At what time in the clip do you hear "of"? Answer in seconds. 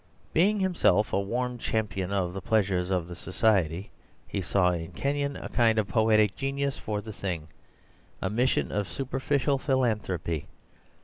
2.11-2.33, 2.89-3.15, 5.77-5.87, 8.71-8.87